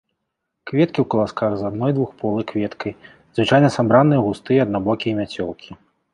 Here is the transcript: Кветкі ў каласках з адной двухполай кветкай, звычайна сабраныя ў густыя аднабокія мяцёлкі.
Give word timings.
Кветкі 0.69 0.99
ў 1.03 1.03
каласках 1.13 1.51
з 1.59 1.67
адной 1.69 1.91
двухполай 1.97 2.43
кветкай, 2.53 2.97
звычайна 3.41 3.67
сабраныя 3.77 4.19
ў 4.23 4.27
густыя 4.31 4.59
аднабокія 4.69 5.13
мяцёлкі. 5.21 5.71